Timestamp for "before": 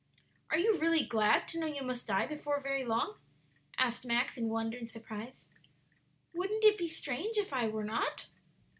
2.25-2.59